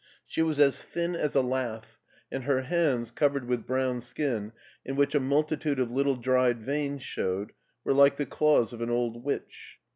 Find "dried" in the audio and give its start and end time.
6.15-6.59